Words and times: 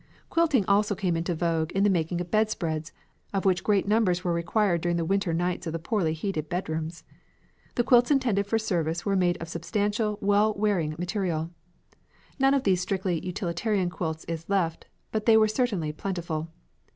Quilting 0.31 0.65
also 0.67 0.95
came 0.95 1.15
into 1.15 1.35
vogue 1.35 1.71
in 1.73 1.83
the 1.83 1.87
making 1.91 2.19
of 2.19 2.31
bedspreads, 2.31 2.91
of 3.35 3.45
which 3.45 3.63
great 3.63 3.87
numbers 3.87 4.23
were 4.23 4.33
required 4.33 4.81
during 4.81 4.97
the 4.97 5.05
winter 5.05 5.31
nights 5.31 5.67
in 5.67 5.73
the 5.73 5.77
poorly 5.77 6.13
heated 6.13 6.49
bedrooms. 6.49 7.03
The 7.75 7.83
quilts 7.83 8.09
intended 8.09 8.47
for 8.47 8.57
service 8.57 9.05
were 9.05 9.15
made 9.15 9.37
of 9.37 9.47
substantial, 9.47 10.17
well 10.19 10.55
wearing 10.55 10.95
material. 10.97 11.51
None 12.39 12.55
of 12.55 12.63
these 12.63 12.81
strictly 12.81 13.23
utilitarian 13.23 13.91
quilts 13.91 14.25
is 14.25 14.49
left, 14.49 14.87
but 15.11 15.27
they 15.27 15.37
were 15.37 15.47
certainly 15.47 15.91
plentiful. 15.93 16.47